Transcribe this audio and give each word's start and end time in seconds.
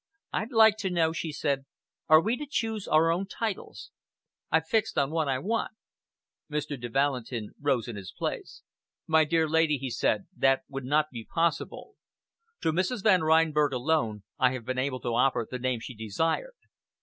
"I'd 0.33 0.51
like 0.51 0.77
to 0.77 0.89
know," 0.89 1.13
she 1.13 1.31
said, 1.31 1.65
"are 2.09 2.19
we 2.19 2.35
to 2.37 2.47
choose 2.49 2.87
our 2.87 3.11
own 3.11 3.27
titles? 3.27 3.91
I've 4.49 4.67
fixed 4.67 4.97
on 4.97 5.11
one 5.11 5.29
I 5.29 5.37
want." 5.37 5.73
Mr. 6.49 6.75
de 6.81 6.89
Valentin 6.89 7.51
rose 7.61 7.87
in 7.87 7.97
his 7.97 8.11
place. 8.11 8.63
"My 9.05 9.25
dear 9.25 9.47
lady," 9.47 9.77
he 9.77 9.91
said, 9.91 10.25
"that 10.35 10.63
would 10.67 10.85
not 10.85 11.11
be 11.11 11.23
possible. 11.31 11.93
To 12.61 12.71
Mrs. 12.71 13.03
Van 13.03 13.21
Reinberg 13.21 13.73
alone 13.73 14.23
I 14.39 14.53
have 14.53 14.65
been 14.65 14.79
able 14.79 15.01
to 15.01 15.09
offer 15.13 15.47
the 15.47 15.59
name 15.59 15.79
she 15.81 15.93
desired. 15.93 16.55